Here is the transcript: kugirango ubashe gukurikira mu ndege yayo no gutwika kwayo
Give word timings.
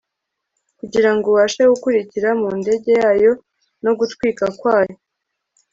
kugirango 0.79 1.25
ubashe 1.29 1.61
gukurikira 1.71 2.29
mu 2.41 2.49
ndege 2.59 2.91
yayo 3.03 3.31
no 3.83 3.91
gutwika 3.99 4.43
kwayo 4.59 4.95